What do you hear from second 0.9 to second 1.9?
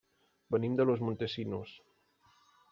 Los Montesinos.